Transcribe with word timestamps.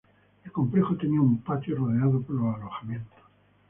El 0.43 0.51
complejo 0.51 0.95
tenía 0.97 1.21
un 1.21 1.41
patio 1.43 1.75
rodeado 1.75 2.23
por 2.23 2.35
los 2.35 2.55
alojamientos. 2.55 3.19